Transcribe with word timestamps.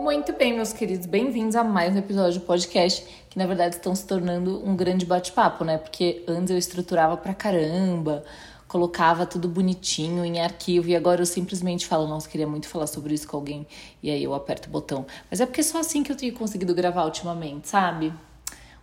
Muito 0.00 0.32
bem, 0.32 0.54
meus 0.54 0.72
queridos, 0.72 1.06
bem-vindos 1.06 1.54
a 1.54 1.62
mais 1.62 1.94
um 1.94 1.98
episódio 1.98 2.40
do 2.40 2.46
podcast, 2.46 3.06
que 3.28 3.38
na 3.38 3.46
verdade 3.46 3.76
estão 3.76 3.94
se 3.94 4.06
tornando 4.06 4.66
um 4.66 4.74
grande 4.74 5.04
bate-papo, 5.04 5.62
né? 5.62 5.76
Porque 5.76 6.24
antes 6.26 6.50
eu 6.50 6.56
estruturava 6.56 7.18
pra 7.18 7.34
caramba, 7.34 8.24
colocava 8.66 9.26
tudo 9.26 9.46
bonitinho 9.46 10.24
em 10.24 10.40
arquivo 10.40 10.88
e 10.88 10.96
agora 10.96 11.20
eu 11.20 11.26
simplesmente 11.26 11.86
falo, 11.86 12.08
nossa, 12.08 12.28
queria 12.28 12.46
muito 12.46 12.66
falar 12.66 12.86
sobre 12.86 13.12
isso 13.12 13.28
com 13.28 13.36
alguém, 13.36 13.66
e 14.02 14.10
aí 14.10 14.24
eu 14.24 14.32
aperto 14.32 14.68
o 14.68 14.72
botão. 14.72 15.04
Mas 15.30 15.40
é 15.40 15.46
porque 15.46 15.60
é 15.60 15.64
só 15.64 15.80
assim 15.80 16.02
que 16.02 16.10
eu 16.10 16.16
tenho 16.16 16.32
conseguido 16.32 16.74
gravar 16.74 17.04
ultimamente, 17.04 17.68
sabe? 17.68 18.10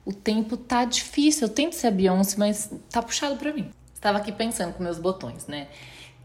O 0.03 0.11
tempo 0.11 0.57
tá 0.57 0.83
difícil, 0.83 1.47
eu 1.47 1.53
tento 1.53 1.73
ser 1.73 1.87
a 1.87 1.91
Beyoncé, 1.91 2.35
mas 2.37 2.71
tá 2.89 3.01
puxado 3.01 3.35
pra 3.35 3.53
mim. 3.53 3.71
Estava 3.93 4.17
aqui 4.17 4.31
pensando 4.31 4.73
com 4.73 4.83
meus 4.83 4.97
botões, 4.97 5.45
né? 5.45 5.67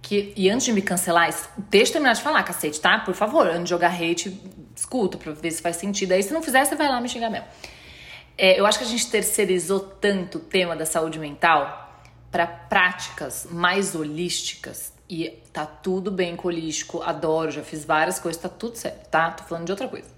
Que, 0.01 0.33
e 0.37 0.49
antes 0.49 0.65
de 0.65 0.73
me 0.73 0.81
cancelar, 0.81 1.29
deixa 1.69 1.91
eu 1.91 1.93
terminar 1.95 2.15
de 2.15 2.23
falar, 2.23 2.43
cacete, 2.43 2.81
tá? 2.81 3.01
Por 3.01 3.15
favor, 3.15 3.47
antes 3.47 3.65
de 3.65 3.71
jogar 3.71 3.93
hate, 3.93 4.41
escuta 4.75 5.19
pra 5.19 5.33
ver 5.33 5.51
se 5.51 5.61
faz 5.61 5.77
sentido. 5.77 6.13
Aí, 6.13 6.23
se 6.23 6.33
não 6.33 6.43
fizer, 6.43 6.65
você 6.65 6.75
vai 6.75 6.89
lá 6.89 7.01
me 7.01 7.09
xingar 7.09 7.29
mesmo. 7.29 7.47
É, 8.39 8.59
eu 8.59 8.67
acho 8.67 8.79
que 8.79 8.85
a 8.85 8.89
gente 8.89 9.11
terceirizou 9.11 9.81
tanto 9.81 10.39
o 10.39 10.41
tema 10.41 10.77
da 10.77 10.87
saúde 10.87 11.19
mental 11.19 12.03
para 12.31 12.47
práticas 12.47 13.47
mais 13.51 13.95
holísticas. 13.95 14.93
E 15.09 15.31
tá 15.53 15.65
tudo 15.65 16.11
bem 16.11 16.35
com 16.35 16.49
holístico, 16.49 17.01
adoro, 17.03 17.51
já 17.51 17.63
fiz 17.63 17.85
várias 17.85 18.19
coisas, 18.19 18.41
tá 18.41 18.49
tudo 18.49 18.77
certo, 18.77 19.09
tá? 19.09 19.31
Tô 19.31 19.45
falando 19.45 19.67
de 19.67 19.73
outra 19.73 19.87
coisa. 19.87 20.16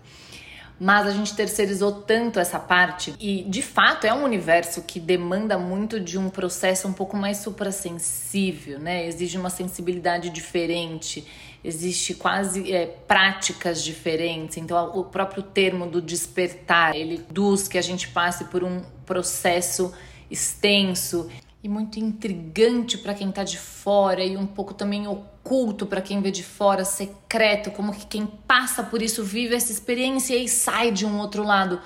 Mas 0.81 1.07
a 1.07 1.11
gente 1.11 1.35
terceirizou 1.35 1.91
tanto 1.91 2.39
essa 2.39 2.59
parte 2.59 3.15
e, 3.19 3.43
de 3.43 3.63
fato, 3.63 4.07
é 4.07 4.15
um 4.15 4.23
universo 4.23 4.83
que 4.83 5.01
demanda 5.01 5.59
muito 5.59 5.99
de 5.99 6.17
um 6.17 6.31
processo 6.31 6.87
um 6.87 6.93
pouco 6.93 7.17
mais 7.17 7.39
suprassensível, 7.39 8.79
né? 8.79 9.07
Exige 9.07 9.37
uma 9.37 9.51
sensibilidade 9.51 10.31
diferente, 10.31 11.27
existe 11.65 12.15
quase 12.15 12.73
é, 12.73 12.87
práticas 12.87 13.83
diferentes. 13.83 14.57
Então, 14.57 14.93
o 14.95 15.05
próprio 15.05 15.43
termo 15.43 15.87
do 15.87 16.01
despertar, 16.01 16.95
ele 16.95 17.25
induz 17.29 17.67
que 17.67 17.77
a 17.77 17.83
gente 17.83 18.09
passe 18.09 18.45
por 18.45 18.63
um 18.63 18.83
processo 19.05 19.93
extenso 20.31 21.29
e 21.63 21.69
muito 21.69 21.99
intrigante 21.99 22.97
para 22.99 23.15
quem 23.15 23.31
está 23.31 23.43
de 23.43 23.59
fora 23.59 24.23
e 24.23 24.37
um 24.37 24.47
pouco 24.47 24.73
também 24.73 25.09
oculto 25.09 25.38
para 25.87 26.01
quem 26.01 26.21
vê 26.21 26.31
de 26.31 26.43
fora, 26.43 26.85
secreto, 26.85 27.71
como 27.71 27.93
que 27.93 28.07
quem 28.07 28.27
passa 28.27 28.83
por 28.83 29.03
isso 29.03 29.25
vive 29.25 29.55
essa 29.55 29.73
experiência 29.73 30.37
e 30.37 30.49
sai 30.49 30.91
de 30.91 31.07
um 31.07 31.19
outro 31.19 31.43
lado. 31.43 31.81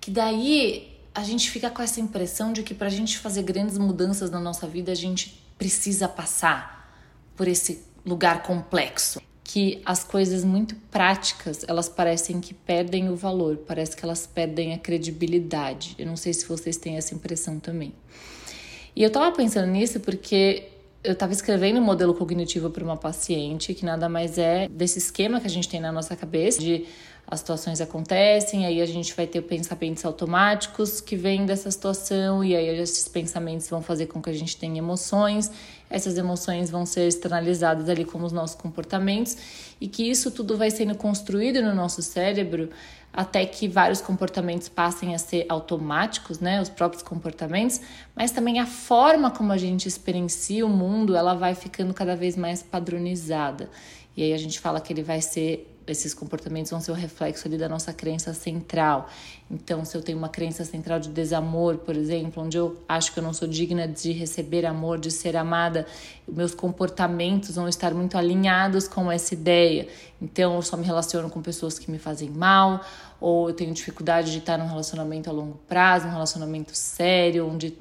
Que 0.00 0.10
daí 0.10 0.94
a 1.14 1.22
gente 1.22 1.50
fica 1.50 1.70
com 1.70 1.80
essa 1.80 2.00
impressão 2.00 2.52
de 2.52 2.62
que 2.62 2.74
para 2.74 2.88
a 2.88 2.90
gente 2.90 3.18
fazer 3.18 3.42
grandes 3.42 3.78
mudanças 3.78 4.30
na 4.30 4.40
nossa 4.40 4.66
vida, 4.66 4.92
a 4.92 4.94
gente 4.94 5.40
precisa 5.56 6.08
passar 6.08 6.92
por 7.36 7.48
esse 7.48 7.82
lugar 8.04 8.42
complexo. 8.42 9.20
Que 9.42 9.80
as 9.84 10.02
coisas 10.02 10.42
muito 10.42 10.74
práticas, 10.90 11.64
elas 11.68 11.88
parecem 11.88 12.40
que 12.40 12.54
perdem 12.54 13.08
o 13.10 13.16
valor, 13.16 13.58
parece 13.58 13.94
que 13.96 14.04
elas 14.04 14.26
perdem 14.26 14.72
a 14.72 14.78
credibilidade. 14.78 15.94
Eu 15.98 16.06
não 16.06 16.16
sei 16.16 16.32
se 16.32 16.46
vocês 16.46 16.76
têm 16.76 16.96
essa 16.96 17.14
impressão 17.14 17.60
também. 17.60 17.94
E 18.96 19.02
eu 19.02 19.10
tava 19.10 19.30
pensando 19.32 19.66
nisso 19.70 20.00
porque 20.00 20.73
eu 21.04 21.14
tava 21.14 21.32
escrevendo 21.32 21.78
um 21.78 21.84
modelo 21.84 22.14
cognitivo 22.14 22.70
para 22.70 22.82
uma 22.82 22.96
paciente 22.96 23.74
que 23.74 23.84
nada 23.84 24.08
mais 24.08 24.38
é 24.38 24.66
desse 24.68 24.98
esquema 24.98 25.38
que 25.38 25.46
a 25.46 25.50
gente 25.50 25.68
tem 25.68 25.78
na 25.78 25.92
nossa 25.92 26.16
cabeça 26.16 26.60
de 26.60 26.86
as 27.26 27.40
situações 27.40 27.80
acontecem, 27.80 28.66
aí 28.66 28.80
a 28.82 28.86
gente 28.86 29.14
vai 29.14 29.26
ter 29.26 29.40
pensamentos 29.42 30.04
automáticos 30.04 31.00
que 31.00 31.16
vêm 31.16 31.46
dessa 31.46 31.70
situação, 31.70 32.44
e 32.44 32.54
aí 32.54 32.68
esses 32.78 33.08
pensamentos 33.08 33.68
vão 33.68 33.82
fazer 33.82 34.06
com 34.06 34.20
que 34.20 34.30
a 34.30 34.32
gente 34.32 34.56
tenha 34.56 34.78
emoções, 34.78 35.50
essas 35.88 36.18
emoções 36.18 36.70
vão 36.70 36.84
ser 36.84 37.08
externalizadas 37.08 37.88
ali 37.88 38.04
como 38.04 38.26
os 38.26 38.32
nossos 38.32 38.56
comportamentos, 38.56 39.36
e 39.80 39.88
que 39.88 40.08
isso 40.08 40.30
tudo 40.30 40.56
vai 40.56 40.70
sendo 40.70 40.94
construído 40.94 41.62
no 41.62 41.74
nosso 41.74 42.02
cérebro 42.02 42.70
até 43.12 43.46
que 43.46 43.68
vários 43.68 44.00
comportamentos 44.00 44.68
passem 44.68 45.14
a 45.14 45.18
ser 45.18 45.46
automáticos, 45.48 46.40
né, 46.40 46.60
os 46.60 46.68
próprios 46.68 47.02
comportamentos, 47.02 47.80
mas 48.14 48.32
também 48.32 48.58
a 48.58 48.66
forma 48.66 49.30
como 49.30 49.52
a 49.52 49.56
gente 49.56 49.86
experiencia 49.86 50.66
o 50.66 50.68
mundo, 50.68 51.14
ela 51.14 51.32
vai 51.32 51.54
ficando 51.54 51.94
cada 51.94 52.16
vez 52.16 52.36
mais 52.36 52.60
padronizada. 52.60 53.70
E 54.16 54.22
aí 54.22 54.32
a 54.32 54.38
gente 54.38 54.58
fala 54.58 54.80
que 54.80 54.92
ele 54.92 55.02
vai 55.02 55.20
ser 55.20 55.73
esses 55.86 56.14
comportamentos 56.14 56.70
vão 56.70 56.80
ser 56.80 56.90
o 56.90 56.94
reflexo 56.94 57.46
ali 57.46 57.58
da 57.58 57.68
nossa 57.68 57.92
crença 57.92 58.32
central. 58.32 59.08
Então, 59.50 59.84
se 59.84 59.96
eu 59.96 60.02
tenho 60.02 60.16
uma 60.16 60.28
crença 60.28 60.64
central 60.64 60.98
de 60.98 61.08
desamor, 61.08 61.78
por 61.78 61.96
exemplo, 61.96 62.42
onde 62.42 62.56
eu 62.56 62.82
acho 62.88 63.12
que 63.12 63.18
eu 63.18 63.22
não 63.22 63.32
sou 63.32 63.46
digna 63.46 63.86
de 63.86 64.12
receber 64.12 64.64
amor, 64.64 64.98
de 64.98 65.10
ser 65.10 65.36
amada, 65.36 65.86
meus 66.26 66.54
comportamentos 66.54 67.56
vão 67.56 67.68
estar 67.68 67.92
muito 67.92 68.16
alinhados 68.16 68.88
com 68.88 69.10
essa 69.10 69.34
ideia. 69.34 69.86
Então, 70.20 70.56
eu 70.56 70.62
só 70.62 70.76
me 70.76 70.84
relaciono 70.84 71.28
com 71.28 71.42
pessoas 71.42 71.78
que 71.78 71.90
me 71.90 71.98
fazem 71.98 72.30
mal, 72.30 72.84
ou 73.20 73.48
eu 73.50 73.54
tenho 73.54 73.72
dificuldade 73.72 74.32
de 74.32 74.38
estar 74.38 74.58
num 74.58 74.66
relacionamento 74.66 75.28
a 75.28 75.32
longo 75.32 75.58
prazo, 75.68 76.06
um 76.06 76.10
relacionamento 76.10 76.74
sério, 76.74 77.46
onde 77.46 77.74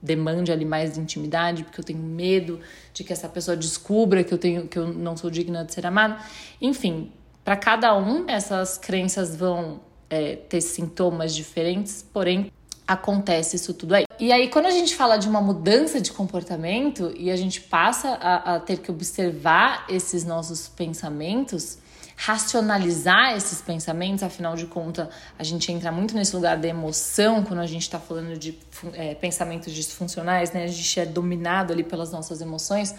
demande 0.00 0.52
ali 0.52 0.64
mais 0.64 0.94
de 0.94 1.00
intimidade, 1.00 1.64
porque 1.64 1.80
eu 1.80 1.84
tenho 1.84 1.98
medo 1.98 2.60
de 2.94 3.02
que 3.02 3.12
essa 3.12 3.28
pessoa 3.28 3.56
descubra 3.56 4.22
que 4.22 4.32
eu 4.32 4.38
tenho 4.38 4.68
que 4.68 4.78
eu 4.78 4.86
não 4.86 5.16
sou 5.16 5.30
digna 5.30 5.64
de 5.64 5.74
ser 5.74 5.86
amada. 5.86 6.18
Enfim, 6.60 7.12
para 7.48 7.56
cada 7.56 7.96
um, 7.96 8.28
essas 8.28 8.76
crenças 8.76 9.34
vão 9.34 9.80
é, 10.10 10.36
ter 10.36 10.60
sintomas 10.60 11.34
diferentes, 11.34 12.04
porém 12.12 12.52
acontece 12.86 13.56
isso 13.56 13.72
tudo 13.72 13.94
aí. 13.94 14.04
E 14.20 14.30
aí, 14.30 14.48
quando 14.48 14.66
a 14.66 14.70
gente 14.70 14.94
fala 14.94 15.16
de 15.16 15.26
uma 15.26 15.40
mudança 15.40 15.98
de 15.98 16.12
comportamento 16.12 17.10
e 17.16 17.30
a 17.30 17.36
gente 17.36 17.62
passa 17.62 18.10
a, 18.20 18.56
a 18.56 18.60
ter 18.60 18.80
que 18.80 18.90
observar 18.90 19.86
esses 19.88 20.26
nossos 20.26 20.68
pensamentos, 20.68 21.78
racionalizar 22.16 23.34
esses 23.34 23.62
pensamentos, 23.62 24.22
afinal 24.22 24.54
de 24.54 24.66
contas, 24.66 25.08
a 25.38 25.42
gente 25.42 25.72
entra 25.72 25.90
muito 25.90 26.14
nesse 26.14 26.36
lugar 26.36 26.58
da 26.58 26.68
emoção 26.68 27.42
quando 27.42 27.60
a 27.60 27.66
gente 27.66 27.80
está 27.80 27.98
falando 27.98 28.36
de 28.36 28.58
é, 28.92 29.14
pensamentos 29.14 29.72
disfuncionais, 29.72 30.52
né? 30.52 30.64
A 30.64 30.66
gente 30.66 31.00
é 31.00 31.06
dominado 31.06 31.72
ali 31.72 31.82
pelas 31.82 32.12
nossas 32.12 32.42
emoções 32.42 32.94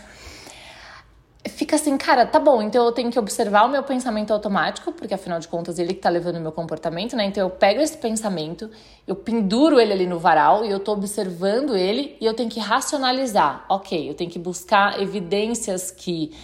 fica 1.47 1.77
assim, 1.77 1.97
cara, 1.97 2.25
tá 2.25 2.39
bom, 2.39 2.61
então 2.61 2.85
eu 2.85 2.91
tenho 2.91 3.09
que 3.09 3.17
observar 3.17 3.63
o 3.63 3.69
meu 3.69 3.81
pensamento 3.81 4.33
automático, 4.33 4.91
porque 4.91 5.13
afinal 5.13 5.39
de 5.39 5.47
contas 5.47 5.79
ele 5.79 5.93
que 5.93 6.01
tá 6.01 6.09
levando 6.09 6.35
o 6.35 6.41
meu 6.41 6.51
comportamento, 6.51 7.15
né? 7.15 7.25
Então 7.25 7.41
eu 7.41 7.49
pego 7.49 7.81
esse 7.81 7.97
pensamento, 7.97 8.69
eu 9.07 9.15
penduro 9.15 9.79
ele 9.79 9.93
ali 9.93 10.05
no 10.05 10.19
varal 10.19 10.65
e 10.65 10.69
eu 10.69 10.79
tô 10.79 10.91
observando 10.91 11.77
ele 11.77 12.17
e 12.19 12.25
eu 12.25 12.33
tenho 12.33 12.49
que 12.49 12.59
racionalizar. 12.59 13.65
Ok, 13.69 14.09
eu 14.09 14.13
tenho 14.13 14.29
que 14.29 14.39
buscar 14.39 15.01
evidências 15.01 15.91
que 15.91 16.35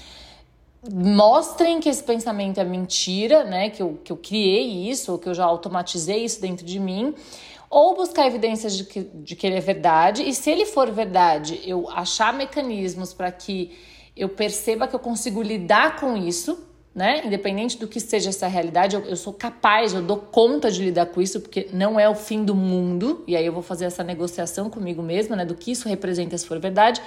mostrem 0.94 1.80
que 1.80 1.90
esse 1.90 2.04
pensamento 2.04 2.60
é 2.60 2.64
mentira, 2.64 3.44
né? 3.44 3.70
Que 3.70 3.84
eu, 3.84 4.00
que 4.02 4.12
eu 4.14 4.18
criei 4.18 4.90
isso, 4.90 5.12
ou 5.12 5.20
que 5.20 5.28
eu 5.28 5.34
já 5.34 5.44
automatizei 5.44 6.24
isso 6.24 6.40
dentro 6.40 6.66
de 6.66 6.80
mim 6.80 7.14
ou 7.68 7.96
buscar 7.96 8.28
evidências 8.28 8.78
de 8.78 8.86
que, 8.86 9.02
de 9.02 9.36
que 9.36 9.46
ele 9.46 9.58
é 9.58 9.60
verdade, 9.60 10.24
e 10.24 10.34
se 10.34 10.50
ele 10.50 10.66
for 10.66 10.90
verdade, 10.92 11.60
eu 11.66 11.90
achar 11.90 12.32
mecanismos 12.32 13.12
para 13.14 13.30
que 13.32 13.72
eu 14.16 14.30
perceba 14.30 14.88
que 14.88 14.96
eu 14.96 15.00
consigo 15.00 15.42
lidar 15.42 16.00
com 16.00 16.16
isso, 16.16 16.58
né? 16.94 17.26
Independente 17.26 17.78
do 17.78 17.88
que 17.88 18.00
seja 18.00 18.30
essa 18.30 18.48
realidade, 18.48 18.96
eu, 18.96 19.02
eu, 19.02 19.18
sou 19.18 19.34
capaz, 19.34 19.94
eu 19.94 20.02
dou 20.02 20.18
conta 20.18 20.72
de 20.72 20.82
lidar 20.82 21.08
com 21.08 21.22
isso, 21.22 21.42
porque 21.42 21.68
não 21.74 22.00
é 22.00 22.08
o 22.08 22.16
fim 22.16 22.46
do 22.46 22.56
mundo, 22.56 23.24
e 23.28 23.36
aí 23.36 23.46
eu 23.46 23.52
vou 23.52 23.62
fazer 23.62 23.84
essa 23.84 24.04
negociação 24.04 24.70
comigo 24.70 25.04
mesma, 25.04 25.36
né? 25.36 25.44
Do 25.44 25.56
que 25.56 25.72
isso 25.72 25.90
representa 25.90 26.38
se 26.38 26.48
for 26.48 26.58
verdade, 26.60 27.02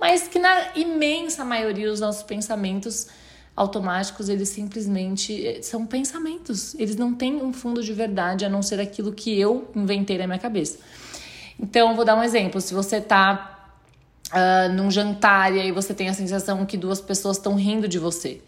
mas 0.00 0.26
que 0.26 0.38
na 0.38 0.74
imensa 0.74 1.44
maioria 1.44 1.92
os 1.92 2.00
nossos 2.00 2.22
pensamentos 2.22 3.08
automáticos, 3.54 4.28
eles 4.28 4.48
simplesmente 4.48 5.46
eh, 5.46 5.62
são 5.62 5.86
pensamentos, 5.86 6.74
eles 6.74 6.96
não 6.96 7.14
têm 7.14 7.36
um 7.36 7.52
fundo 7.52 7.84
de 7.84 7.92
verdade, 7.92 8.44
a 8.44 8.48
não 8.48 8.62
ser 8.62 8.80
aquilo 8.80 9.12
que 9.12 9.38
eu 9.38 9.70
inventei 9.76 10.18
na 10.18 10.26
minha 10.26 10.38
cabeça. 10.38 10.78
Então, 11.60 11.94
vou 11.94 12.04
dar 12.04 12.16
um 12.16 12.22
exemplo. 12.22 12.60
Se 12.60 12.74
você 12.74 13.00
tá 13.00 13.53
uh, 14.34 14.72
num 14.72 14.90
jantar 14.90 15.54
e 15.54 15.60
aí 15.60 15.70
você 15.70 15.94
tem 15.94 16.08
a 16.08 16.14
sensação 16.14 16.66
que 16.66 16.76
duas 16.76 17.00
pessoas 17.00 17.36
estão 17.36 17.54
rindo 17.54 17.86
de 17.86 17.98
você. 17.98 18.40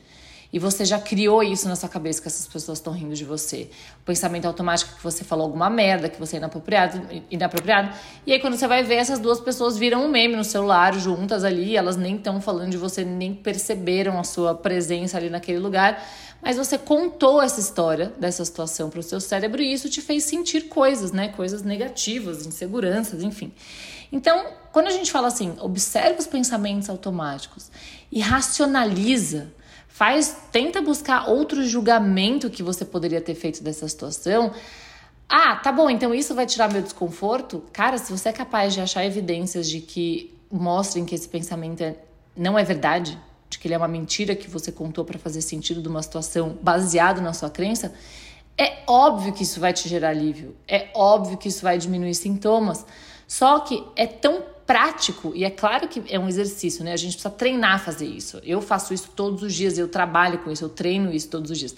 E 0.52 0.58
você 0.58 0.84
já 0.84 0.98
criou 0.98 1.42
isso 1.42 1.68
na 1.68 1.74
sua 1.74 1.88
cabeça 1.88 2.22
que 2.22 2.28
essas 2.28 2.46
pessoas 2.46 2.78
estão 2.78 2.92
rindo 2.92 3.14
de 3.14 3.24
você. 3.24 3.68
O 4.00 4.04
pensamento 4.04 4.46
automático 4.46 4.96
que 4.96 5.02
você 5.02 5.24
falou 5.24 5.44
alguma 5.44 5.68
merda, 5.68 6.08
que 6.08 6.18
você 6.18 6.36
é 6.36 6.38
inapropriado, 6.38 7.02
inapropriado. 7.30 7.90
E 8.26 8.32
aí 8.32 8.40
quando 8.40 8.56
você 8.56 8.66
vai 8.66 8.82
ver, 8.82 8.94
essas 8.94 9.18
duas 9.18 9.40
pessoas 9.40 9.76
viram 9.76 10.04
um 10.04 10.08
meme 10.08 10.36
no 10.36 10.44
celular 10.44 10.94
juntas 10.94 11.44
ali, 11.44 11.76
elas 11.76 11.96
nem 11.96 12.16
estão 12.16 12.40
falando 12.40 12.70
de 12.70 12.76
você, 12.76 13.04
nem 13.04 13.34
perceberam 13.34 14.18
a 14.18 14.24
sua 14.24 14.54
presença 14.54 15.16
ali 15.16 15.28
naquele 15.28 15.58
lugar. 15.58 16.02
Mas 16.40 16.56
você 16.56 16.78
contou 16.78 17.42
essa 17.42 17.58
história 17.58 18.12
dessa 18.18 18.44
situação 18.44 18.88
para 18.88 19.00
o 19.00 19.02
seu 19.02 19.20
cérebro 19.20 19.60
e 19.60 19.72
isso 19.72 19.88
te 19.88 20.00
fez 20.00 20.24
sentir 20.24 20.68
coisas, 20.68 21.10
né? 21.10 21.28
Coisas 21.28 21.62
negativas, 21.62 22.46
inseguranças, 22.46 23.22
enfim. 23.22 23.52
Então, 24.10 24.46
quando 24.72 24.86
a 24.86 24.90
gente 24.90 25.10
fala 25.10 25.28
assim, 25.28 25.54
observa 25.60 26.18
os 26.18 26.26
pensamentos 26.26 26.88
automáticos 26.88 27.70
e 28.10 28.20
racionaliza, 28.20 29.52
faz, 29.88 30.36
tenta 30.52 30.80
buscar 30.80 31.28
outro 31.28 31.64
julgamento 31.64 32.50
que 32.50 32.62
você 32.62 32.84
poderia 32.84 33.20
ter 33.20 33.34
feito 33.34 33.62
dessa 33.62 33.88
situação, 33.88 34.52
Ah, 35.28 35.56
tá 35.56 35.72
bom, 35.72 35.90
então 35.90 36.14
isso 36.14 36.34
vai 36.36 36.46
tirar 36.46 36.72
meu 36.72 36.80
desconforto? 36.80 37.64
Cara, 37.72 37.98
se 37.98 38.12
você 38.12 38.28
é 38.28 38.32
capaz 38.32 38.74
de 38.74 38.80
achar 38.80 39.04
evidências 39.04 39.68
de 39.68 39.80
que 39.80 40.32
mostrem 40.50 41.04
que 41.04 41.16
esse 41.16 41.28
pensamento 41.28 41.82
é, 41.82 41.96
não 42.36 42.56
é 42.56 42.62
verdade, 42.62 43.18
de 43.50 43.58
que 43.58 43.66
ele 43.66 43.74
é 43.74 43.76
uma 43.76 43.88
mentira 43.88 44.36
que 44.36 44.48
você 44.48 44.70
contou 44.70 45.04
para 45.04 45.18
fazer 45.18 45.40
sentido 45.40 45.82
de 45.82 45.88
uma 45.88 46.00
situação 46.00 46.56
baseado 46.62 47.20
na 47.20 47.32
sua 47.32 47.50
crença, 47.50 47.92
é 48.56 48.84
óbvio 48.86 49.32
que 49.32 49.42
isso 49.42 49.58
vai 49.58 49.72
te 49.72 49.88
gerar 49.88 50.10
alívio, 50.10 50.54
é 50.68 50.90
óbvio 50.94 51.36
que 51.36 51.48
isso 51.48 51.62
vai 51.62 51.76
diminuir 51.76 52.14
sintomas. 52.14 52.86
Só 53.26 53.60
que 53.60 53.84
é 53.96 54.06
tão 54.06 54.42
prático 54.66 55.32
e 55.34 55.44
é 55.44 55.50
claro 55.50 55.86
que 55.88 56.02
é 56.08 56.18
um 56.18 56.28
exercício, 56.28 56.84
né? 56.84 56.92
A 56.92 56.96
gente 56.96 57.12
precisa 57.12 57.30
treinar 57.30 57.76
a 57.76 57.78
fazer 57.78 58.06
isso. 58.06 58.40
Eu 58.44 58.60
faço 58.60 58.92
isso 58.92 59.10
todos 59.14 59.42
os 59.42 59.54
dias, 59.54 59.78
eu 59.78 59.88
trabalho 59.88 60.38
com 60.38 60.50
isso, 60.50 60.64
eu 60.64 60.68
treino 60.68 61.12
isso 61.12 61.28
todos 61.28 61.50
os 61.50 61.58
dias. 61.58 61.76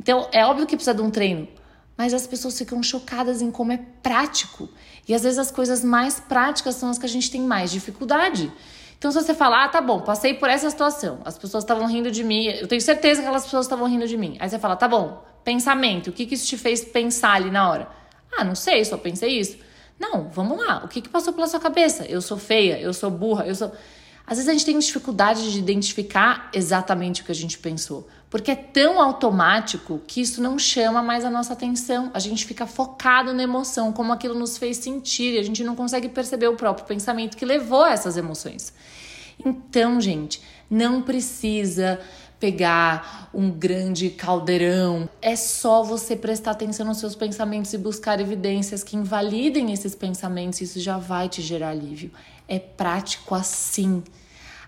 Então, 0.00 0.28
é 0.32 0.44
óbvio 0.44 0.66
que 0.66 0.74
precisa 0.74 0.94
de 0.94 1.02
um 1.02 1.10
treino, 1.10 1.46
mas 1.96 2.14
as 2.14 2.26
pessoas 2.26 2.56
ficam 2.56 2.82
chocadas 2.82 3.42
em 3.42 3.50
como 3.50 3.72
é 3.72 3.80
prático. 4.02 4.68
E 5.06 5.14
às 5.14 5.22
vezes 5.22 5.38
as 5.38 5.50
coisas 5.50 5.84
mais 5.84 6.18
práticas 6.18 6.74
são 6.76 6.90
as 6.90 6.98
que 6.98 7.06
a 7.06 7.08
gente 7.08 7.30
tem 7.30 7.42
mais 7.42 7.70
dificuldade. 7.70 8.50
Então, 8.98 9.10
se 9.10 9.20
você 9.20 9.34
falar, 9.34 9.64
ah, 9.64 9.68
tá 9.68 9.80
bom, 9.80 10.00
passei 10.00 10.34
por 10.34 10.48
essa 10.48 10.70
situação, 10.70 11.20
as 11.24 11.36
pessoas 11.36 11.64
estavam 11.64 11.86
rindo 11.88 12.10
de 12.10 12.22
mim, 12.22 12.46
eu 12.46 12.68
tenho 12.68 12.80
certeza 12.80 13.20
que 13.20 13.26
aquelas 13.26 13.44
pessoas 13.44 13.66
estavam 13.66 13.88
rindo 13.88 14.06
de 14.06 14.16
mim. 14.16 14.36
Aí 14.38 14.48
você 14.48 14.60
fala, 14.60 14.76
tá 14.76 14.86
bom, 14.86 15.24
pensamento, 15.44 16.10
o 16.10 16.12
que, 16.12 16.24
que 16.24 16.34
isso 16.34 16.46
te 16.46 16.56
fez 16.56 16.84
pensar 16.84 17.32
ali 17.32 17.50
na 17.50 17.68
hora? 17.68 17.88
Ah, 18.32 18.44
não 18.44 18.54
sei, 18.54 18.84
só 18.84 18.96
pensei 18.96 19.40
isso. 19.40 19.58
Não, 20.02 20.28
vamos 20.30 20.58
lá, 20.58 20.82
o 20.84 20.88
que, 20.88 21.00
que 21.00 21.08
passou 21.08 21.32
pela 21.32 21.46
sua 21.46 21.60
cabeça? 21.60 22.04
Eu 22.06 22.20
sou 22.20 22.36
feia, 22.36 22.80
eu 22.80 22.92
sou 22.92 23.08
burra, 23.08 23.46
eu 23.46 23.54
sou. 23.54 23.70
Às 24.26 24.36
vezes 24.36 24.48
a 24.48 24.52
gente 24.52 24.64
tem 24.64 24.76
dificuldade 24.76 25.52
de 25.52 25.56
identificar 25.60 26.50
exatamente 26.52 27.22
o 27.22 27.24
que 27.24 27.30
a 27.30 27.34
gente 27.34 27.56
pensou, 27.56 28.08
porque 28.28 28.50
é 28.50 28.56
tão 28.56 29.00
automático 29.00 30.00
que 30.04 30.20
isso 30.20 30.42
não 30.42 30.58
chama 30.58 31.04
mais 31.04 31.24
a 31.24 31.30
nossa 31.30 31.52
atenção. 31.52 32.10
A 32.12 32.18
gente 32.18 32.44
fica 32.44 32.66
focado 32.66 33.32
na 33.32 33.44
emoção, 33.44 33.92
como 33.92 34.12
aquilo 34.12 34.34
nos 34.34 34.58
fez 34.58 34.78
sentir, 34.78 35.34
e 35.34 35.38
a 35.38 35.42
gente 35.44 35.62
não 35.62 35.76
consegue 35.76 36.08
perceber 36.08 36.48
o 36.48 36.56
próprio 36.56 36.84
pensamento 36.84 37.36
que 37.36 37.44
levou 37.44 37.84
a 37.84 37.92
essas 37.92 38.16
emoções. 38.16 38.74
Então, 39.44 40.00
gente, 40.00 40.42
não 40.68 41.00
precisa 41.00 42.00
pegar 42.42 43.30
um 43.32 43.50
grande 43.50 44.10
caldeirão. 44.10 45.08
É 45.22 45.36
só 45.36 45.82
você 45.82 46.16
prestar 46.16 46.50
atenção 46.50 46.84
nos 46.84 46.98
seus 46.98 47.14
pensamentos 47.14 47.72
e 47.72 47.78
buscar 47.78 48.20
evidências 48.20 48.82
que 48.82 48.96
invalidem 48.96 49.72
esses 49.72 49.94
pensamentos, 49.94 50.60
isso 50.60 50.80
já 50.80 50.98
vai 50.98 51.28
te 51.28 51.40
gerar 51.40 51.70
alívio 51.70 52.10
é 52.52 52.58
prático 52.58 53.34
assim. 53.34 54.02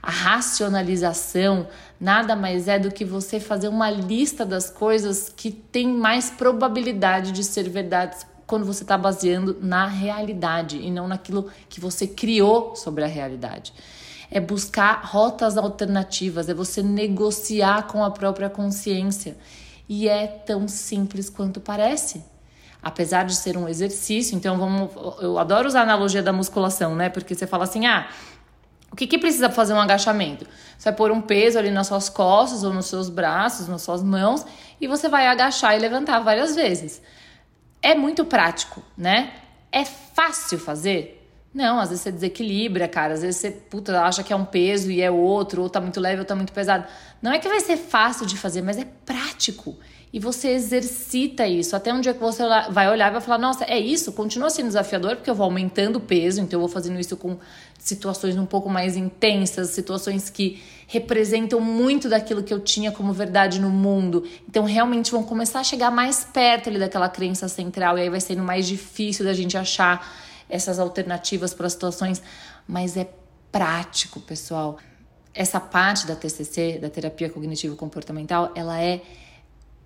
A 0.02 0.10
racionalização 0.10 1.66
nada 2.00 2.34
mais 2.34 2.66
é 2.66 2.78
do 2.78 2.90
que 2.90 3.04
você 3.04 3.38
fazer 3.38 3.68
uma 3.68 3.90
lista 3.90 4.44
das 4.44 4.70
coisas 4.70 5.32
que 5.34 5.50
tem 5.50 5.88
mais 5.88 6.30
probabilidade 6.30 7.32
de 7.32 7.44
ser 7.44 7.68
verdades 7.68 8.26
quando 8.46 8.64
você 8.64 8.82
está 8.82 8.96
baseando 8.96 9.56
na 9.60 9.86
realidade 9.86 10.78
e 10.78 10.90
não 10.90 11.08
naquilo 11.08 11.50
que 11.68 11.80
você 11.80 12.06
criou 12.06 12.76
sobre 12.76 13.04
a 13.04 13.06
realidade. 13.06 13.72
É 14.34 14.40
buscar 14.40 15.00
rotas 15.06 15.56
alternativas, 15.56 16.50
é 16.50 16.54
você 16.54 16.82
negociar 16.82 17.86
com 17.86 18.04
a 18.04 18.10
própria 18.10 18.50
consciência. 18.50 19.34
E 19.88 20.08
é 20.08 20.26
tão 20.26 20.68
simples 20.68 21.30
quanto 21.30 21.58
parece 21.58 22.22
apesar 22.84 23.24
de 23.24 23.34
ser 23.34 23.56
um 23.56 23.66
exercício, 23.66 24.36
então 24.36 24.58
vamos, 24.58 24.90
eu 25.22 25.38
adoro 25.38 25.66
usar 25.66 25.80
a 25.80 25.82
analogia 25.84 26.22
da 26.22 26.34
musculação, 26.34 26.94
né? 26.94 27.08
Porque 27.08 27.34
você 27.34 27.46
fala 27.46 27.64
assim, 27.64 27.86
ah, 27.86 28.06
o 28.92 28.96
que, 28.96 29.06
que 29.06 29.18
precisa 29.18 29.48
fazer 29.48 29.72
um 29.72 29.80
agachamento? 29.80 30.46
Você 30.76 30.84
vai 30.84 30.92
pôr 30.92 31.10
um 31.10 31.20
peso 31.20 31.58
ali 31.58 31.70
nas 31.70 31.86
suas 31.86 32.10
costas 32.10 32.62
ou 32.62 32.72
nos 32.72 32.86
seus 32.86 33.08
braços, 33.08 33.66
nas 33.66 33.80
suas 33.80 34.02
mãos, 34.02 34.44
e 34.78 34.86
você 34.86 35.08
vai 35.08 35.26
agachar 35.26 35.74
e 35.74 35.78
levantar 35.80 36.20
várias 36.20 36.54
vezes. 36.54 37.00
É 37.80 37.94
muito 37.94 38.24
prático, 38.24 38.82
né? 38.96 39.32
É 39.72 39.84
fácil 39.84 40.58
fazer? 40.58 41.23
Não, 41.54 41.78
às 41.78 41.90
vezes 41.90 42.02
você 42.02 42.10
desequilibra, 42.10 42.88
cara. 42.88 43.14
Às 43.14 43.22
vezes 43.22 43.40
você, 43.40 43.50
puta, 43.50 44.02
acha 44.02 44.24
que 44.24 44.32
é 44.32 44.36
um 44.36 44.44
peso 44.44 44.90
e 44.90 45.00
é 45.00 45.10
outro, 45.10 45.62
ou 45.62 45.70
tá 45.70 45.80
muito 45.80 46.00
leve 46.00 46.18
ou 46.18 46.24
tá 46.24 46.34
muito 46.34 46.52
pesado. 46.52 46.84
Não 47.22 47.32
é 47.32 47.38
que 47.38 47.48
vai 47.48 47.60
ser 47.60 47.76
fácil 47.76 48.26
de 48.26 48.36
fazer, 48.36 48.60
mas 48.60 48.76
é 48.76 48.84
prático 49.06 49.76
e 50.14 50.20
você 50.20 50.50
exercita 50.50 51.44
isso. 51.44 51.74
Até 51.74 51.92
um 51.92 52.00
dia 52.00 52.14
que 52.14 52.20
você 52.20 52.44
vai 52.70 52.88
olhar 52.88 53.08
e 53.08 53.12
vai 53.14 53.20
falar: 53.20 53.36
nossa, 53.36 53.64
é 53.64 53.76
isso? 53.76 54.12
Continua 54.12 54.48
sendo 54.48 54.68
desafiador, 54.68 55.16
porque 55.16 55.28
eu 55.28 55.34
vou 55.34 55.42
aumentando 55.42 55.96
o 55.96 56.00
peso, 56.00 56.40
então 56.40 56.56
eu 56.56 56.60
vou 56.60 56.68
fazendo 56.68 57.00
isso 57.00 57.16
com 57.16 57.36
situações 57.76 58.36
um 58.36 58.46
pouco 58.46 58.70
mais 58.70 58.96
intensas, 58.96 59.70
situações 59.70 60.30
que 60.30 60.62
representam 60.86 61.60
muito 61.60 62.08
daquilo 62.08 62.44
que 62.44 62.54
eu 62.54 62.60
tinha 62.60 62.92
como 62.92 63.12
verdade 63.12 63.60
no 63.60 63.70
mundo. 63.70 64.22
Então, 64.48 64.62
realmente 64.62 65.10
vão 65.10 65.24
começar 65.24 65.58
a 65.58 65.64
chegar 65.64 65.90
mais 65.90 66.22
perto 66.22 66.68
ali 66.68 66.78
daquela 66.78 67.08
crença 67.08 67.48
central, 67.48 67.98
e 67.98 68.02
aí 68.02 68.08
vai 68.08 68.20
sendo 68.20 68.44
mais 68.44 68.68
difícil 68.68 69.24
da 69.24 69.32
gente 69.32 69.56
achar 69.56 70.23
essas 70.48 70.78
alternativas 70.78 71.54
para 71.54 71.68
situações, 71.68 72.22
mas 72.66 72.96
é 72.96 73.08
prático, 73.50 74.20
pessoal. 74.20 74.78
Essa 75.32 75.60
parte 75.60 76.06
da 76.06 76.14
TCC, 76.14 76.78
da 76.78 76.88
terapia 76.88 77.28
cognitivo 77.28 77.76
comportamental, 77.76 78.52
ela 78.54 78.80
é 78.80 79.02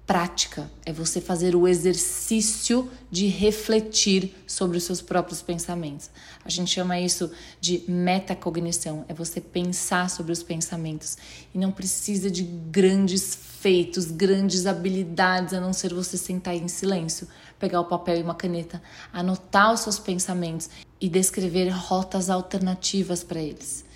prática, 0.08 0.70
é 0.86 0.92
você 0.92 1.20
fazer 1.20 1.54
o 1.54 1.68
exercício 1.68 2.90
de 3.10 3.26
refletir 3.26 4.34
sobre 4.46 4.78
os 4.78 4.84
seus 4.84 5.02
próprios 5.02 5.42
pensamentos. 5.42 6.08
A 6.42 6.48
gente 6.48 6.70
chama 6.70 6.98
isso 6.98 7.30
de 7.60 7.84
metacognição, 7.86 9.04
é 9.06 9.12
você 9.12 9.38
pensar 9.38 10.08
sobre 10.08 10.32
os 10.32 10.42
pensamentos 10.42 11.18
e 11.54 11.58
não 11.58 11.70
precisa 11.70 12.30
de 12.30 12.42
grandes 12.42 13.34
feitos, 13.60 14.10
grandes 14.10 14.64
habilidades, 14.64 15.52
a 15.52 15.60
não 15.60 15.74
ser 15.74 15.92
você 15.92 16.16
sentar 16.16 16.56
em 16.56 16.68
silêncio, 16.68 17.28
pegar 17.58 17.82
o 17.82 17.84
papel 17.84 18.16
e 18.16 18.22
uma 18.22 18.34
caneta, 18.34 18.80
anotar 19.12 19.74
os 19.74 19.80
seus 19.80 19.98
pensamentos 19.98 20.70
e 20.98 21.06
descrever 21.06 21.68
rotas 21.68 22.30
alternativas 22.30 23.22
para 23.22 23.42
eles 23.42 23.86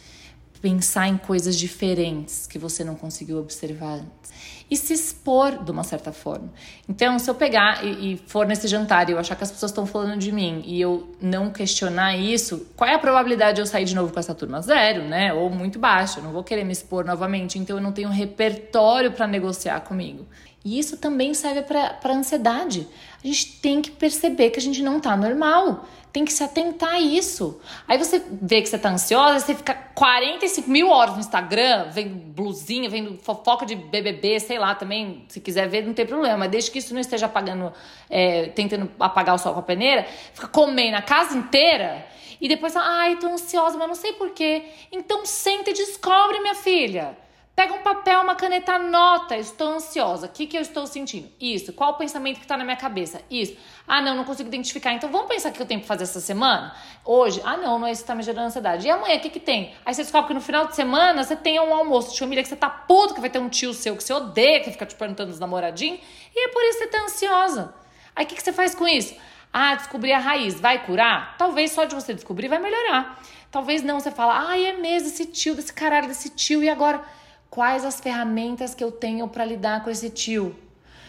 pensar 0.62 1.08
em 1.08 1.18
coisas 1.18 1.58
diferentes 1.58 2.46
que 2.46 2.56
você 2.56 2.84
não 2.84 2.94
conseguiu 2.94 3.38
observar 3.38 3.94
antes. 3.94 4.32
E 4.70 4.76
se 4.76 4.94
expor 4.94 5.62
de 5.62 5.70
uma 5.70 5.82
certa 5.82 6.12
forma. 6.12 6.50
Então, 6.88 7.18
se 7.18 7.28
eu 7.28 7.34
pegar 7.34 7.84
e, 7.84 8.14
e 8.14 8.16
for 8.26 8.46
nesse 8.46 8.68
jantar 8.68 9.08
e 9.08 9.12
eu 9.12 9.18
achar 9.18 9.36
que 9.36 9.42
as 9.42 9.50
pessoas 9.50 9.70
estão 9.72 9.84
falando 9.84 10.18
de 10.18 10.32
mim 10.32 10.62
e 10.64 10.80
eu 10.80 11.14
não 11.20 11.50
questionar 11.50 12.16
isso, 12.16 12.66
qual 12.74 12.88
é 12.88 12.94
a 12.94 12.98
probabilidade 12.98 13.56
de 13.56 13.60
eu 13.60 13.66
sair 13.66 13.84
de 13.84 13.94
novo 13.94 14.12
com 14.12 14.20
essa 14.20 14.34
turma? 14.34 14.62
Zero, 14.62 15.02
né? 15.02 15.34
Ou 15.34 15.50
muito 15.50 15.78
baixa. 15.78 16.20
Eu 16.20 16.24
não 16.24 16.32
vou 16.32 16.44
querer 16.44 16.64
me 16.64 16.72
expor 16.72 17.04
novamente, 17.04 17.58
então 17.58 17.76
eu 17.76 17.82
não 17.82 17.92
tenho 17.92 18.08
repertório 18.08 19.12
para 19.12 19.26
negociar 19.26 19.80
comigo. 19.80 20.24
E 20.64 20.78
isso 20.78 20.96
também 20.96 21.34
serve 21.34 21.62
para 21.62 22.14
ansiedade. 22.14 22.86
A 23.22 23.26
gente 23.26 23.60
tem 23.60 23.82
que 23.82 23.90
perceber 23.90 24.50
que 24.50 24.58
a 24.58 24.62
gente 24.62 24.80
não 24.82 24.98
está 24.98 25.16
normal 25.16 25.86
tem 26.12 26.24
que 26.24 26.32
se 26.32 26.44
atentar 26.44 26.90
a 26.90 27.00
isso. 27.00 27.60
Aí 27.88 27.96
você 27.96 28.22
vê 28.30 28.60
que 28.60 28.68
você 28.68 28.78
tá 28.78 28.90
ansiosa, 28.90 29.40
você 29.40 29.54
fica 29.54 29.74
45 29.74 30.70
mil 30.70 30.88
horas 30.90 31.14
no 31.14 31.20
Instagram, 31.20 31.88
vendo 31.90 32.14
blusinha, 32.14 32.90
vendo 32.90 33.16
fofoca 33.18 33.64
de 33.64 33.74
BBB, 33.74 34.38
sei 34.40 34.58
lá, 34.58 34.74
também, 34.74 35.24
se 35.28 35.40
quiser 35.40 35.68
ver, 35.68 35.86
não 35.86 35.94
tem 35.94 36.04
problema. 36.04 36.46
Desde 36.46 36.70
que 36.70 36.78
isso 36.78 36.92
não 36.92 37.00
esteja 37.00 37.26
apagando, 37.26 37.72
é, 38.10 38.48
tentando 38.48 38.90
apagar 39.00 39.34
o 39.34 39.38
sol 39.38 39.54
com 39.54 39.60
a 39.60 39.62
peneira, 39.62 40.06
fica 40.34 40.46
comendo 40.48 40.96
a 40.96 41.02
casa 41.02 41.36
inteira 41.36 42.04
e 42.42 42.48
depois, 42.48 42.74
ai, 42.74 43.16
tô 43.16 43.28
ansiosa, 43.28 43.78
mas 43.78 43.86
não 43.86 43.94
sei 43.94 44.14
porquê. 44.14 44.64
Então 44.90 45.24
senta 45.24 45.70
e 45.70 45.72
descobre, 45.72 46.40
minha 46.40 46.56
filha. 46.56 47.16
Pega 47.54 47.74
um 47.74 47.82
papel, 47.82 48.20
uma 48.22 48.34
caneta, 48.34 48.72
anota. 48.72 49.36
Estou 49.36 49.74
ansiosa. 49.74 50.26
O 50.26 50.28
que, 50.30 50.46
que 50.46 50.56
eu 50.56 50.62
estou 50.62 50.86
sentindo? 50.86 51.30
Isso. 51.38 51.72
Qual 51.74 51.90
o 51.90 51.94
pensamento 51.94 52.36
que 52.36 52.44
está 52.44 52.56
na 52.56 52.64
minha 52.64 52.76
cabeça? 52.76 53.20
Isso. 53.30 53.56
Ah, 53.86 54.00
não, 54.00 54.16
não 54.16 54.24
consigo 54.24 54.48
identificar. 54.48 54.94
Então 54.94 55.10
vamos 55.10 55.28
pensar 55.28 55.50
o 55.50 55.52
que 55.52 55.60
eu 55.60 55.66
tenho 55.66 55.80
que 55.80 55.86
fazer 55.86 56.04
essa 56.04 56.18
semana? 56.18 56.74
Hoje? 57.04 57.42
Ah, 57.44 57.58
não, 57.58 57.78
não 57.78 57.86
é 57.86 57.92
isso 57.92 58.00
que 58.00 58.04
está 58.04 58.14
me 58.14 58.22
gerando 58.22 58.46
ansiedade. 58.46 58.86
E 58.86 58.90
amanhã, 58.90 59.16
o 59.16 59.20
que, 59.20 59.28
que 59.28 59.40
tem? 59.40 59.74
Aí 59.84 59.92
você 59.92 60.02
descobre 60.02 60.28
que 60.28 60.34
no 60.34 60.40
final 60.40 60.66
de 60.66 60.74
semana 60.74 61.22
você 61.22 61.36
tem 61.36 61.60
um 61.60 61.74
almoço 61.74 62.14
de 62.14 62.18
família 62.18 62.42
que 62.42 62.48
você 62.48 62.56
tá 62.56 62.70
puto, 62.70 63.14
que 63.14 63.20
vai 63.20 63.28
ter 63.28 63.38
um 63.38 63.50
tio 63.50 63.74
seu 63.74 63.94
que 63.96 64.02
você 64.02 64.14
odeia, 64.14 64.60
que 64.60 64.70
fica 64.70 64.86
te 64.86 64.94
perguntando 64.94 65.30
dos 65.30 65.38
namoradinhos. 65.38 66.00
E 66.34 66.46
é 66.46 66.48
por 66.48 66.62
isso 66.62 66.78
que 66.78 66.84
você 66.84 66.90
tá 66.90 67.04
ansiosa. 67.04 67.74
Aí 68.16 68.24
o 68.24 68.28
que, 68.28 68.34
que 68.34 68.42
você 68.42 68.52
faz 68.52 68.74
com 68.74 68.88
isso? 68.88 69.14
Ah, 69.52 69.74
descobrir 69.74 70.12
a 70.12 70.18
raiz. 70.18 70.58
Vai 70.58 70.86
curar? 70.86 71.36
Talvez 71.36 71.72
só 71.72 71.84
de 71.84 71.94
você 71.94 72.14
descobrir 72.14 72.48
vai 72.48 72.58
melhorar. 72.58 73.20
Talvez 73.50 73.82
não, 73.82 74.00
você 74.00 74.10
fala, 74.10 74.48
ai, 74.48 74.64
é 74.64 74.72
mesmo 74.72 75.08
esse 75.08 75.26
tio, 75.26 75.54
desse 75.54 75.74
caralho, 75.74 76.08
desse 76.08 76.30
tio, 76.30 76.64
e 76.64 76.70
agora? 76.70 77.04
Quais 77.52 77.84
as 77.84 78.00
ferramentas 78.00 78.74
que 78.74 78.82
eu 78.82 78.90
tenho 78.90 79.28
para 79.28 79.44
lidar 79.44 79.84
com 79.84 79.90
esse 79.90 80.08
tio? 80.08 80.56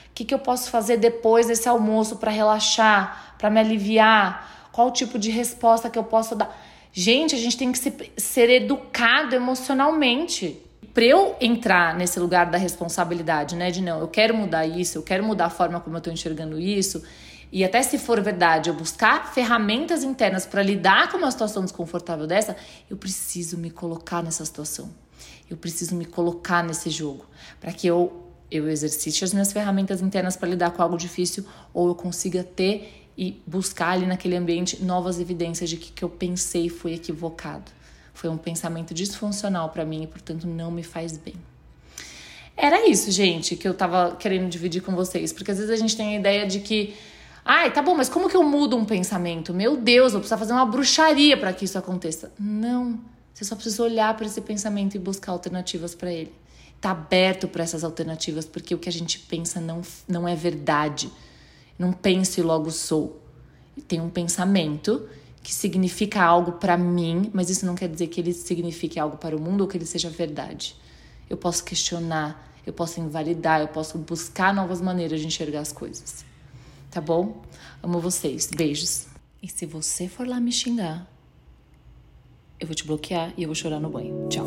O 0.09 0.13
que, 0.13 0.25
que 0.25 0.33
eu 0.33 0.39
posso 0.39 0.69
fazer 0.69 0.97
depois 0.97 1.47
desse 1.47 1.69
almoço 1.69 2.17
para 2.17 2.29
relaxar, 2.29 3.35
para 3.37 3.49
me 3.49 3.61
aliviar? 3.61 4.67
Qual 4.73 4.91
tipo 4.91 5.17
de 5.17 5.31
resposta 5.31 5.89
que 5.89 5.97
eu 5.97 6.03
posso 6.03 6.35
dar? 6.35 6.53
Gente, 6.91 7.33
a 7.33 7.37
gente 7.37 7.55
tem 7.55 7.71
que 7.71 7.77
ser, 7.77 8.11
ser 8.17 8.49
educado 8.49 9.33
emocionalmente. 9.33 10.61
Para 10.93 11.05
eu 11.05 11.33
entrar 11.39 11.95
nesse 11.95 12.19
lugar 12.19 12.47
da 12.47 12.57
responsabilidade, 12.57 13.55
né? 13.55 13.71
De 13.71 13.81
não, 13.81 14.01
eu 14.01 14.09
quero 14.09 14.35
mudar 14.35 14.65
isso, 14.67 14.97
eu 14.97 15.01
quero 15.01 15.23
mudar 15.23 15.45
a 15.45 15.49
forma 15.49 15.79
como 15.79 15.95
eu 15.95 15.99
estou 15.99 16.11
enxergando 16.11 16.59
isso, 16.59 17.01
e 17.53 17.63
até 17.63 17.81
se 17.81 17.97
for 17.97 18.19
verdade 18.19 18.69
eu 18.69 18.73
buscar 18.73 19.33
ferramentas 19.33 20.03
internas 20.03 20.45
para 20.45 20.61
lidar 20.61 21.09
com 21.09 21.19
uma 21.19 21.31
situação 21.31 21.63
desconfortável 21.63 22.27
dessa, 22.27 22.57
eu 22.89 22.97
preciso 22.97 23.57
me 23.57 23.71
colocar 23.71 24.21
nessa 24.21 24.43
situação. 24.43 25.02
Eu 25.49 25.57
preciso 25.57 25.95
me 25.95 26.05
colocar 26.05 26.63
nesse 26.63 26.89
jogo 26.89 27.25
para 27.59 27.71
que 27.71 27.87
eu 27.87 28.21
eu 28.51 28.69
exercite 28.69 29.23
as 29.23 29.33
minhas 29.33 29.51
ferramentas 29.51 29.99
internas 29.99 30.35
para 30.35 30.47
lidar 30.47 30.69
com 30.71 30.81
algo 30.83 30.95
difícil 30.95 31.43
ou 31.73 31.87
eu 31.87 31.95
consiga 31.95 32.43
ter 32.43 33.09
e 33.17 33.41
buscar 33.47 33.89
ali 33.89 34.05
naquele 34.05 34.35
ambiente 34.35 34.83
novas 34.83 35.19
evidências 35.19 35.69
de 35.71 35.77
que 35.77 35.91
que 35.91 36.03
eu 36.03 36.09
pensei 36.09 36.69
foi 36.69 36.93
equivocado. 36.93 37.71
Foi 38.13 38.29
um 38.29 38.37
pensamento 38.37 38.93
disfuncional 38.93 39.69
para 39.69 39.83
mim 39.83 40.03
e, 40.03 40.07
portanto, 40.07 40.45
não 40.45 40.69
me 40.69 40.83
faz 40.83 41.17
bem. 41.17 41.33
Era 42.55 42.87
isso, 42.87 43.09
gente, 43.09 43.55
que 43.55 43.67
eu 43.67 43.73
tava 43.73 44.15
querendo 44.17 44.47
dividir 44.47 44.83
com 44.83 44.95
vocês, 44.95 45.33
porque 45.33 45.49
às 45.49 45.57
vezes 45.57 45.71
a 45.71 45.75
gente 45.75 45.97
tem 45.97 46.15
a 46.15 46.19
ideia 46.19 46.45
de 46.45 46.59
que 46.59 46.93
Ai, 47.45 47.73
tá 47.73 47.81
bom, 47.81 47.93
mas 47.93 48.07
como 48.07 48.29
que 48.29 48.37
eu 48.37 48.43
mudo 48.43 48.77
um 48.77 48.85
pensamento? 48.85 49.53
Meu 49.53 49.75
Deus, 49.75 50.13
eu 50.13 50.19
preciso 50.19 50.39
fazer 50.39 50.53
uma 50.53 50.65
bruxaria 50.65 51.35
para 51.35 51.51
que 51.51 51.65
isso 51.65 51.77
aconteça. 51.77 52.31
Não, 52.39 52.97
você 53.33 53.43
só 53.43 53.55
precisa 53.55 53.83
olhar 53.83 54.15
para 54.15 54.25
esse 54.25 54.39
pensamento 54.41 54.95
e 54.95 54.99
buscar 54.99 55.31
alternativas 55.31 55.95
para 55.95 56.11
ele. 56.11 56.31
Tá 56.79 56.91
aberto 56.91 57.47
para 57.47 57.63
essas 57.63 57.83
alternativas, 57.83 58.45
porque 58.45 58.75
o 58.75 58.77
que 58.77 58.89
a 58.89 58.91
gente 58.91 59.19
pensa 59.19 59.59
não, 59.59 59.81
não 60.07 60.27
é 60.27 60.35
verdade. 60.35 61.11
Não 61.79 61.91
penso 61.91 62.39
e 62.39 62.43
logo 62.43 62.69
sou. 62.69 63.21
Tem 63.87 63.99
um 63.99 64.09
pensamento 64.09 65.07
que 65.41 65.53
significa 65.53 66.23
algo 66.23 66.53
para 66.53 66.77
mim, 66.77 67.31
mas 67.33 67.49
isso 67.49 67.65
não 67.65 67.75
quer 67.75 67.89
dizer 67.89 68.07
que 68.07 68.21
ele 68.21 68.33
signifique 68.33 68.99
algo 68.99 69.17
para 69.17 69.35
o 69.35 69.41
mundo 69.41 69.61
ou 69.61 69.67
que 69.67 69.77
ele 69.77 69.85
seja 69.85 70.09
verdade. 70.09 70.75
Eu 71.29 71.35
posso 71.35 71.63
questionar, 71.63 72.53
eu 72.65 72.71
posso 72.71 72.99
invalidar, 72.99 73.61
eu 73.61 73.67
posso 73.67 73.97
buscar 73.97 74.53
novas 74.53 74.79
maneiras 74.79 75.19
de 75.19 75.27
enxergar 75.27 75.61
as 75.61 75.71
coisas. 75.71 76.23
Tá 76.91 77.01
bom? 77.01 77.41
Amo 77.81 77.99
vocês. 77.99 78.49
Beijos. 78.55 79.07
E 79.41 79.47
se 79.49 79.65
você 79.65 80.07
for 80.07 80.27
lá 80.27 80.39
me 80.39 80.51
xingar, 80.51 81.11
eu 82.63 82.67
vou 82.67 82.75
te 82.75 82.87
bloquear 82.87 83.33
e 83.37 83.43
eu 83.43 83.47
vou 83.47 83.55
chorar 83.55 83.79
no 83.79 83.89
banho. 83.89 84.27
Tchau. 84.29 84.45